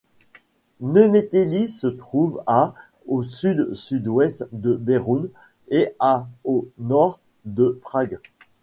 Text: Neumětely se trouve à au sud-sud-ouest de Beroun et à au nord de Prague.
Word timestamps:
Neumětely 0.79 1.67
se 1.67 1.85
trouve 1.85 2.41
à 2.47 2.73
au 3.05 3.21
sud-sud-ouest 3.21 4.47
de 4.51 4.75
Beroun 4.75 5.29
et 5.69 5.93
à 5.99 6.27
au 6.43 6.69
nord 6.79 7.19
de 7.45 7.77
Prague. 7.83 8.17